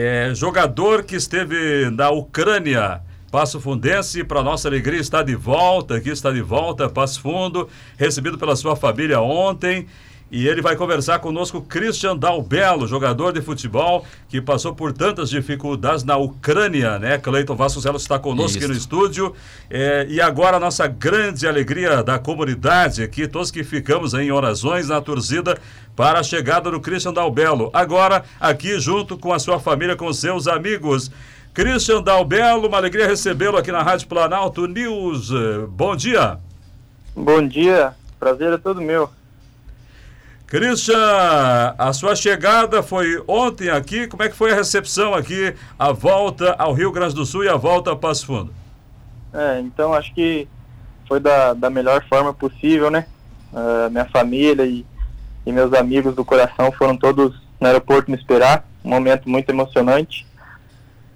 [0.00, 3.02] é, jogador que esteve na Ucrânia.
[3.32, 8.38] Passo Fundense, para nossa alegria, está de volta, aqui está de volta, Passo Fundo, recebido
[8.38, 9.88] pela sua família ontem.
[10.30, 16.04] E ele vai conversar conosco, Christian Dalbello, jogador de futebol que passou por tantas dificuldades
[16.04, 17.16] na Ucrânia, né?
[17.16, 18.58] Cleiton Vasconcelos está conosco Isso.
[18.58, 19.34] aqui no estúdio.
[19.70, 24.88] É, e agora a nossa grande alegria da comunidade aqui, todos que ficamos em orações
[24.88, 25.58] na torcida
[25.96, 27.70] para a chegada do Christian Dalbello.
[27.72, 31.10] Agora, aqui junto com a sua família, com seus amigos.
[31.54, 35.30] Christian Dalbello, uma alegria recebê-lo aqui na Rádio Planalto News.
[35.70, 36.38] Bom dia.
[37.16, 39.17] Bom dia, prazer é todo meu.
[40.48, 44.06] Christian, a sua chegada foi ontem aqui.
[44.06, 47.48] Como é que foi a recepção aqui, a volta ao Rio Grande do Sul e
[47.50, 48.50] a volta a Passo Fundo?
[49.34, 50.48] É, então acho que
[51.06, 53.04] foi da, da melhor forma possível, né?
[53.52, 54.86] Uh, minha família e,
[55.44, 58.66] e meus amigos do coração foram todos no aeroporto me esperar.
[58.82, 60.26] Um momento muito emocionante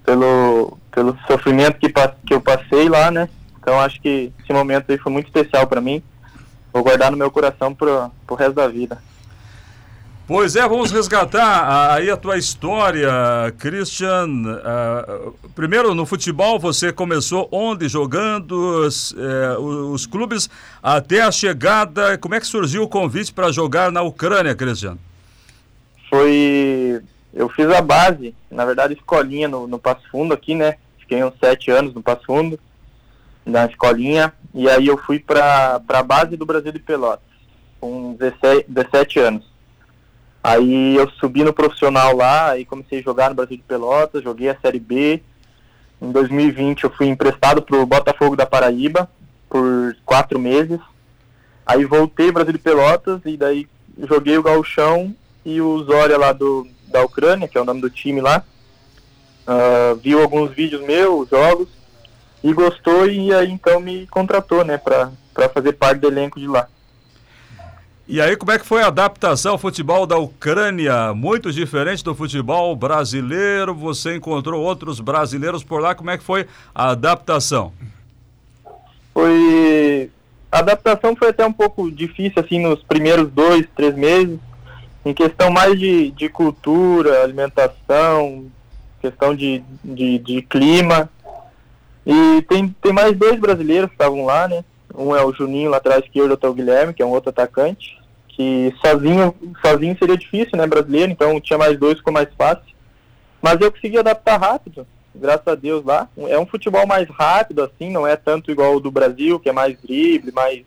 [0.05, 3.31] pelo, pelo sofrimento que, que eu passei lá, né?
[3.59, 6.03] Então acho que esse momento aí foi muito especial para mim.
[6.71, 8.99] Vou guardar no meu coração pro, pro resto da vida.
[10.35, 13.13] Pois é, vamos resgatar aí a tua história,
[13.59, 14.29] Christian.
[14.31, 19.61] Uh, primeiro, no futebol, você começou onde jogando os, uh,
[19.93, 20.49] os, clubes
[20.83, 22.17] até a chegada.
[22.17, 24.97] Como é que surgiu o convite para jogar na Ucrânia, Christian?
[26.09, 27.03] Foi.
[27.35, 30.77] Eu fiz a base, na verdade, escolinha no, no Passo Fundo aqui, né?
[30.99, 32.59] Fiquei uns sete anos no Passo Fundo,
[33.45, 37.29] na escolinha, e aí eu fui para a base do Brasil de Pelotas,
[37.79, 39.52] com 17, 17 anos.
[40.43, 44.49] Aí eu subi no profissional lá e comecei a jogar no Brasil de Pelotas, joguei
[44.49, 45.23] a Série B.
[46.01, 49.09] Em 2020 eu fui emprestado para o Botafogo da Paraíba
[49.49, 50.81] por quatro meses.
[51.65, 53.69] Aí voltei ao Brasil de Pelotas e daí
[54.09, 57.91] joguei o Gauchão e o Zória lá do, da Ucrânia, que é o nome do
[57.91, 58.43] time lá.
[59.47, 61.69] Uh, viu alguns vídeos meus, jogos,
[62.43, 66.69] e gostou e aí então me contratou, né, para fazer parte do elenco de lá.
[68.07, 71.15] E aí, como é que foi a adaptação ao futebol da Ucrânia?
[71.15, 73.75] Muito diferente do futebol brasileiro.
[73.75, 75.95] Você encontrou outros brasileiros por lá.
[75.95, 77.73] Como é que foi a adaptação?
[79.15, 80.11] Foi.
[80.51, 84.39] A adaptação foi até um pouco difícil, assim, nos primeiros dois, três meses.
[85.05, 88.47] Em questão mais de, de cultura, alimentação,
[89.01, 91.09] questão de, de, de clima.
[92.05, 94.65] E tem, tem mais dois brasileiros que estavam lá, né?
[94.95, 97.31] Um é o Juninho lá atrás esquerdo, outro é o Guilherme, que é um outro
[97.31, 97.99] atacante.
[98.29, 102.73] Que sozinho, sozinho seria difícil, né, brasileiro, então tinha mais dois, ficou mais fácil.
[103.41, 106.09] Mas eu consegui adaptar rápido, graças a Deus lá.
[106.29, 109.53] É um futebol mais rápido, assim, não é tanto igual o do Brasil, que é
[109.53, 110.63] mais drible, mais,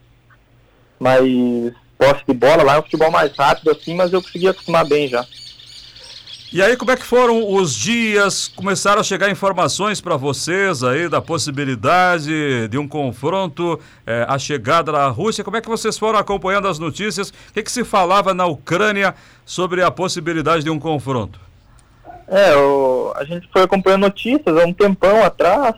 [0.99, 2.63] mais posse de bola.
[2.63, 5.25] Lá é um futebol mais rápido, assim, mas eu consegui acostumar bem já.
[6.55, 8.47] E aí, como é que foram os dias?
[8.47, 13.77] Começaram a chegar informações para vocês aí da possibilidade de um confronto,
[14.07, 15.43] é, a chegada da Rússia.
[15.43, 17.27] Como é que vocês foram acompanhando as notícias?
[17.27, 19.13] O que, que se falava na Ucrânia
[19.45, 21.41] sobre a possibilidade de um confronto?
[22.25, 25.75] É, o, a gente foi acompanhando notícias há um tempão atrás.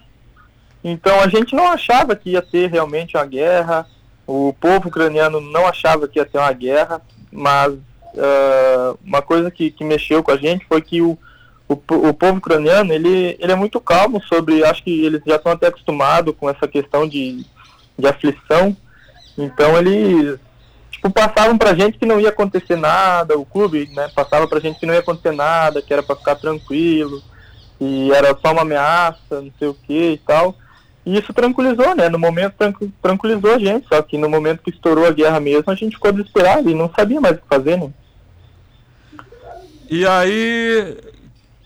[0.84, 3.88] Então a gente não achava que ia ter realmente uma guerra.
[4.28, 7.02] O povo ucraniano não achava que ia ter uma guerra,
[7.32, 7.74] mas
[8.18, 11.18] uh, uma coisa que, que mexeu com a gente foi que o,
[11.68, 15.52] o, o povo ucraniano, ele, ele é muito calmo sobre, acho que eles já estão
[15.52, 17.46] até acostumados com essa questão de,
[17.98, 18.76] de aflição,
[19.38, 20.40] então eles
[20.92, 24.80] tipo, passavam pra gente que não ia acontecer nada, o clube, né, passava pra gente
[24.80, 27.22] que não ia acontecer nada, que era para ficar tranquilo,
[27.80, 30.56] e era só uma ameaça, não sei o que e tal.
[31.06, 32.10] E isso tranquilizou, né?
[32.10, 32.56] No momento
[33.02, 36.12] tranquilizou a gente, só que no momento que estourou a guerra mesmo, a gente ficou
[36.12, 37.90] desesperado e não sabia mais o que fazer, né?
[39.90, 40.98] E aí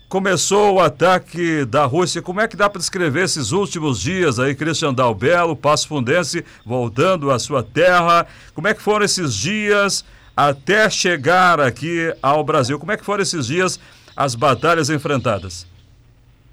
[0.08, 2.22] começou o ataque da Rússia.
[2.22, 7.32] Como é que dá para descrever esses últimos dias aí, Cristian Dalbelo, Passo Fundense, voltando
[7.32, 8.26] à sua terra?
[8.54, 10.04] Como é que foram esses dias
[10.36, 12.78] até chegar aqui ao Brasil?
[12.78, 13.80] Como é que foram esses dias,
[14.14, 15.66] as batalhas enfrentadas?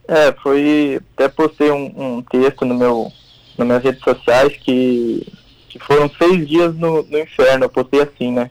[0.07, 0.99] É, foi.
[1.13, 3.11] Até postei um, um texto no meu,
[3.55, 5.31] nas minhas redes sociais que,
[5.69, 7.65] que foram seis dias no, no inferno.
[7.65, 8.49] Eu postei assim, né?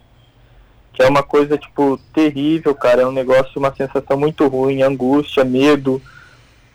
[0.92, 5.44] Que é uma coisa, tipo, terrível, cara, é um negócio, uma sensação muito ruim, angústia,
[5.44, 6.02] medo.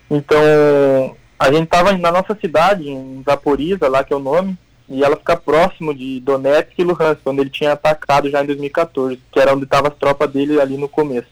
[0.10, 4.58] Então, a gente tava na nossa cidade, em Zaporiza, lá que é o nome,
[4.88, 9.20] e ela fica próximo de Donetsk e Luhansk, onde ele tinha atacado já em 2014,
[9.32, 11.28] que era onde estavam as tropas dele ali no começo.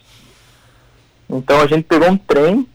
[1.30, 2.68] Então a gente pegou um trem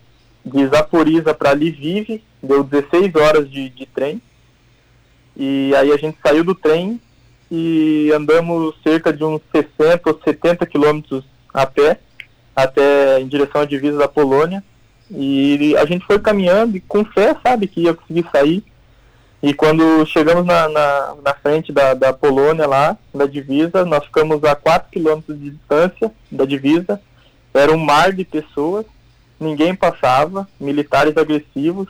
[0.44, 4.22] de Zaporiza para Lviv, deu 16 horas de, de trem,
[5.36, 7.00] e aí a gente saiu do trem
[7.50, 12.00] e andamos cerca de uns 60 ou 70 quilômetros a pé
[12.54, 14.64] até em direção à divisa da Polônia.
[15.10, 18.64] E a gente foi caminhando e com fé, sabe, que ia conseguir sair.
[19.42, 24.42] E quando chegamos na, na, na frente da, da Polônia lá, da divisa, nós ficamos
[24.42, 27.00] a 4 quilômetros de distância da divisa.
[27.54, 28.84] Era um mar de pessoas,
[29.38, 31.88] ninguém passava, militares agressivos,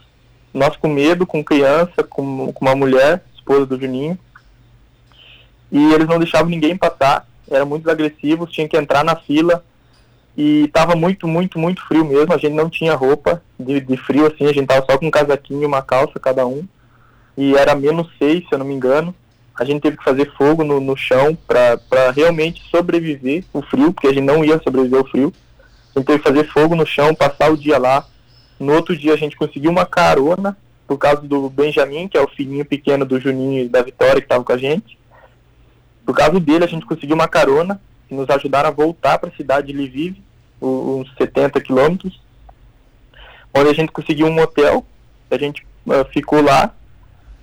[0.52, 4.19] nós com medo, com criança, com, com uma mulher, esposa do Juninho.
[5.76, 9.62] E eles não deixavam ninguém passar, eram muito agressivos, tinha que entrar na fila,
[10.34, 12.32] e estava muito, muito, muito frio mesmo.
[12.32, 15.11] A gente não tinha roupa de, de frio assim, a gente tava só com um
[15.11, 16.67] casaquinho e uma calça cada um.
[17.37, 19.14] E era menos seis, se eu não me engano.
[19.55, 24.06] A gente teve que fazer fogo no, no chão para realmente sobreviver o frio, porque
[24.06, 25.31] a gente não ia sobreviver ao frio.
[25.94, 28.06] A gente teve que fazer fogo no chão, passar o dia lá.
[28.58, 30.56] No outro dia a gente conseguiu uma carona,
[30.87, 34.26] por causa do Benjamin, que é o filhinho pequeno do Juninho e da Vitória que
[34.26, 34.96] estava com a gente.
[36.06, 39.37] Por causa dele a gente conseguiu uma carona, que nos ajudaram a voltar para a
[39.37, 40.23] cidade de Lviv
[40.62, 42.20] uns 70 quilômetros,
[43.53, 44.87] onde a gente conseguiu um hotel,
[45.31, 46.73] a gente uh, ficou lá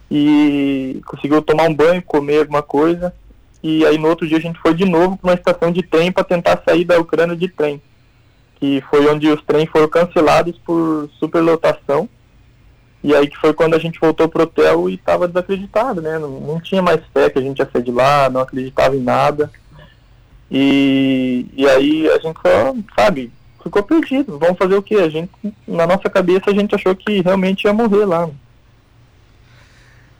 [0.09, 3.13] e conseguiu tomar um banho, comer alguma coisa,
[3.61, 6.11] e aí no outro dia a gente foi de novo para uma estação de trem
[6.11, 7.81] para tentar sair da Ucrânia de trem,
[8.55, 12.07] que foi onde os trens foram cancelados por superlotação,
[13.03, 16.17] e aí que foi quando a gente voltou pro hotel e estava desacreditado, né?
[16.17, 19.01] Não, não tinha mais fé que a gente ia sair de lá, não acreditava em
[19.01, 19.51] nada.
[20.49, 23.29] E, e aí a gente só, sabe,
[23.61, 24.39] ficou perdido.
[24.39, 24.95] Vamos fazer o que?
[24.95, 25.31] A gente,
[25.67, 28.29] na nossa cabeça, a gente achou que realmente ia morrer lá.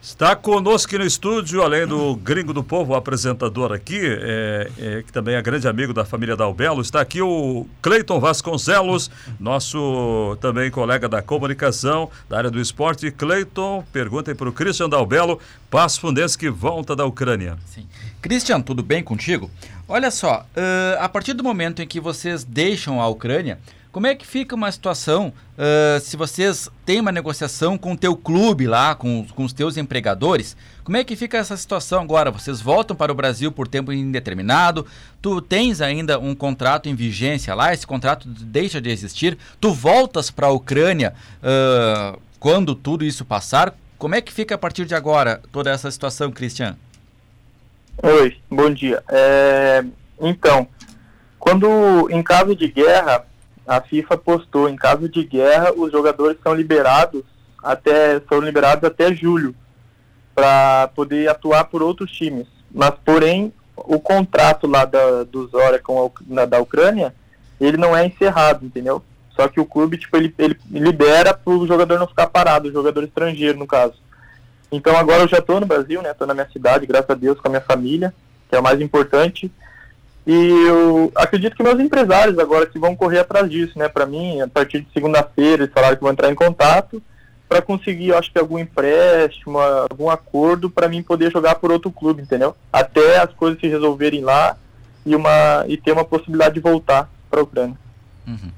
[0.04, 5.14] Está conosco no estúdio, além do Gringo do Povo, o apresentador aqui, é, é, que
[5.14, 9.10] também é grande amigo da família Dalbelo, está aqui o Cleiton Vasconcelos,
[9.40, 13.10] nosso também colega da comunicação, da área do esporte.
[13.12, 15.40] Cleiton, perguntem para o Christian Dalbelo,
[15.72, 17.58] Passo Fundense que volta da Ucrânia.
[17.66, 17.88] Sim.
[18.22, 19.50] Christian, tudo bem contigo?
[19.88, 23.58] Olha só, uh, a partir do momento em que vocês deixam a Ucrânia,
[23.94, 28.18] como é que fica uma situação uh, se vocês têm uma negociação com o teu
[28.18, 30.58] clube lá, com, com os teus empregadores?
[30.84, 32.32] Como é que fica essa situação agora?
[32.32, 34.88] Vocês voltam para o Brasil por tempo indeterminado?
[35.22, 37.72] Tu tens ainda um contrato em vigência lá?
[37.72, 39.38] Esse contrato deixa de existir?
[39.62, 43.76] Tu voltas para a Ucrânia uh, quando tudo isso passar?
[44.00, 46.76] Como é que fica a partir de agora toda essa situação, Cristian?
[48.02, 49.04] Oi, bom dia.
[49.08, 49.86] É,
[50.20, 50.68] então,
[51.38, 53.28] quando em caso de guerra,
[53.68, 57.24] a FIFA postou, em caso de guerra, os jogadores são liberados
[57.64, 59.56] até são liberados até julho
[60.36, 62.48] para poder atuar por outros times.
[62.70, 67.16] Mas porém, o contrato lá da, do Zora com a, da Ucrânia,
[67.62, 69.02] ele não é encerrado, entendeu?
[69.36, 72.72] Só que o clube, tipo, ele, ele libera para o jogador não ficar parado, o
[72.72, 73.96] jogador estrangeiro, no caso.
[74.72, 76.12] Então agora eu já estou no Brasil, né?
[76.12, 78.14] Estou na minha cidade, graças a Deus, com a minha família,
[78.50, 79.52] que é o mais importante.
[80.26, 80.34] E
[80.68, 83.90] eu acredito que meus empresários agora que vão correr atrás disso, né?
[83.90, 87.02] Para mim, a partir de segunda-feira, eles falaram que vão entrar em contato
[87.48, 92.22] para conseguir, acho que algum empréstimo, algum acordo para mim poder jogar por outro clube,
[92.22, 92.56] entendeu?
[92.72, 94.58] Até as coisas se resolverem lá
[95.06, 97.78] e uma e ter uma possibilidade de voltar para a Ucrânia.
[98.26, 98.52] Uhum.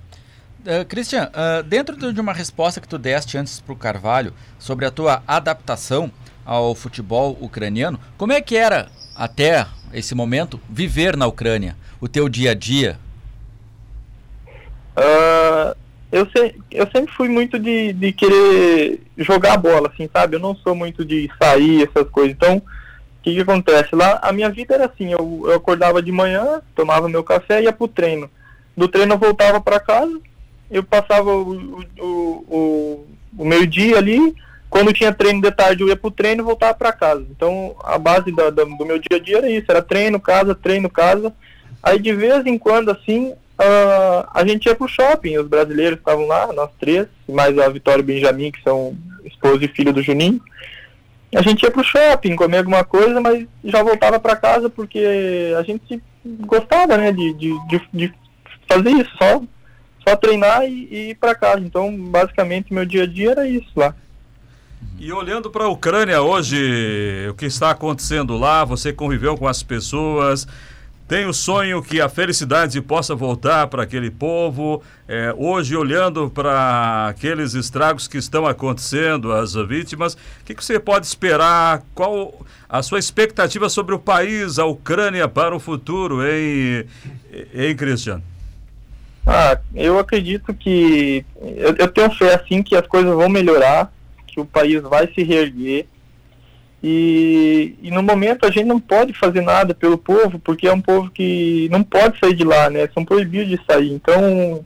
[0.66, 4.86] Uh, Christian, uh, dentro de uma resposta que tu deste antes para o Carvalho sobre
[4.86, 6.12] a tua adaptação
[6.46, 12.28] ao futebol ucraniano, como é que era até esse momento viver na Ucrânia, o teu
[12.28, 13.00] dia a dia?
[14.98, 15.76] Uh,
[16.12, 20.36] eu, se, eu sempre fui muito de, de querer jogar bola, assim, sabe?
[20.36, 22.34] Eu não sou muito de sair, essas coisas.
[22.34, 22.62] Então, o
[23.24, 23.96] que, que acontece?
[23.96, 27.66] Lá, a minha vida era assim, eu, eu acordava de manhã, tomava meu café e
[27.66, 28.30] ia pro treino.
[28.78, 30.20] Do treino eu voltava para casa,
[30.70, 32.06] eu passava o, o,
[32.48, 33.08] o,
[33.38, 34.36] o meio-dia ali,
[34.76, 37.26] quando tinha treino de tarde eu ia pro treino e voltava para casa.
[37.32, 40.54] Então a base da, da, do meu dia a dia era isso, era treino, casa,
[40.54, 41.34] treino, casa.
[41.82, 46.28] Aí de vez em quando, assim, uh, a gente ia pro shopping, os brasileiros estavam
[46.28, 50.42] lá, nós três, mais a Vitória e Benjamin, que são esposo e filho do Juninho.
[51.34, 55.64] A gente ia pro shopping, comer alguma coisa, mas já voltava para casa porque a
[55.64, 58.14] gente gostava, né, de, de, de, de
[58.68, 59.42] fazer isso, só
[60.06, 61.62] só treinar e, e ir para casa.
[61.62, 63.96] Então, basicamente, meu dia a dia era isso lá.
[64.98, 69.62] E olhando para a Ucrânia hoje, o que está acontecendo lá, você conviveu com as
[69.62, 70.48] pessoas,
[71.08, 74.82] tem o sonho que a felicidade possa voltar para aquele povo.
[75.08, 80.80] É, hoje, olhando para aqueles estragos que estão acontecendo, as vítimas, o que, que, você
[80.80, 81.84] pode esperar?
[81.94, 82.34] Qual
[82.68, 86.86] a sua expectativa sobre o país, a Ucrânia, para o futuro, hein,
[87.54, 88.24] hein Cristiano?
[89.28, 91.24] Ah, eu acredito que.
[91.40, 93.92] Eu, eu, tenho fé, assim, que as coisas vão melhorar,
[94.36, 95.88] que o país vai se reerguer.
[96.84, 100.82] E, e no momento a gente não pode fazer nada pelo povo, porque é um
[100.82, 102.88] povo que não pode sair de lá, né?
[102.94, 103.92] São proibidos de sair.
[103.92, 104.64] Então,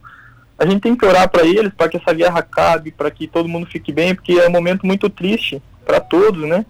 [0.57, 3.47] a gente tem que orar para eles, para que essa guerra acabe, para que todo
[3.47, 6.65] mundo fique bem, porque é um momento muito triste para todos, né?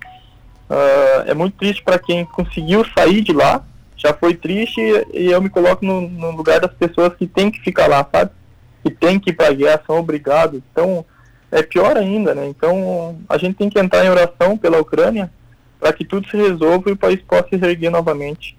[0.70, 3.64] Uh, é muito triste para quem conseguiu sair de lá,
[3.98, 4.80] já foi triste
[5.14, 8.32] e eu me coloco no, no, lugar das pessoas que tem que ficar lá, sabe?
[8.84, 10.62] Que tem que ir para a guerra, são obrigados.
[10.72, 11.04] Então,
[11.52, 12.48] é pior ainda, né?
[12.48, 15.32] Então, a gente tem que entrar em oração pela Ucrânia
[15.80, 18.58] para que tudo se resolva e o país possa se erguer novamente.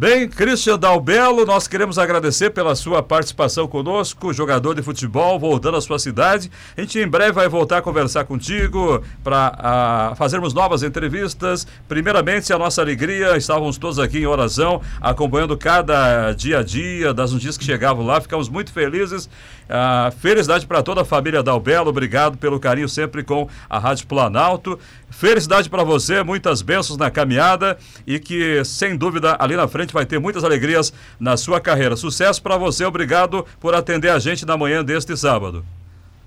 [0.00, 5.80] Bem, Christian Dalbelo, nós queremos agradecer pela sua participação conosco, jogador de futebol, voltando à
[5.80, 6.48] sua cidade.
[6.76, 11.66] A gente em breve vai voltar a conversar contigo para fazermos novas entrevistas.
[11.88, 17.32] Primeiramente, a nossa alegria, estávamos todos aqui em oração, acompanhando cada dia a dia das
[17.32, 19.28] notícias que chegavam lá, ficamos muito felizes.
[19.68, 24.78] Uh, felicidade para toda a família Dalbelo, obrigado pelo carinho sempre com a Rádio Planalto.
[25.10, 30.06] Felicidade para você, muitas bênçãos na caminhada e que, sem dúvida, ali na frente vai
[30.06, 31.96] ter muitas alegrias na sua carreira.
[31.96, 35.62] Sucesso para você, obrigado por atender a gente na manhã deste sábado.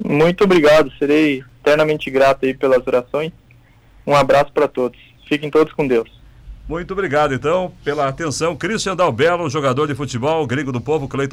[0.04, 3.32] Muito obrigado, serei eternamente grato aí pelas orações.
[4.06, 5.00] Um abraço para todos.
[5.28, 6.22] Fiquem todos com Deus.
[6.68, 8.56] Muito obrigado, então, pela atenção.
[8.56, 11.30] Christian Dalbelo, jogador de futebol, gringo do povo, Cleiton.